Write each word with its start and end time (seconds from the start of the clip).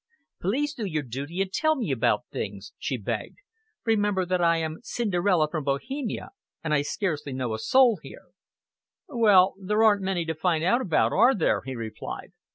"Please 0.41 0.73
do 0.73 0.83
your 0.83 1.03
duty 1.03 1.43
and 1.43 1.53
tell 1.53 1.75
me 1.75 1.91
about 1.91 2.23
things," 2.31 2.73
she 2.79 2.97
begged. 2.97 3.37
"Remember 3.85 4.25
that 4.25 4.41
I 4.41 4.57
am 4.57 4.79
Cinderella 4.81 5.47
from 5.47 5.63
Bohemia, 5.63 6.31
and 6.63 6.73
I 6.73 6.81
scarcely 6.81 7.33
know 7.33 7.53
a 7.53 7.59
soul 7.59 7.99
here." 8.01 8.29
"Well, 9.07 9.53
there 9.59 9.83
aren't 9.83 10.01
many 10.01 10.25
to 10.25 10.33
find 10.33 10.63
out 10.63 10.81
about, 10.81 11.13
are 11.13 11.35
there?" 11.35 11.61
he 11.65 11.75
replied. 11.75 12.31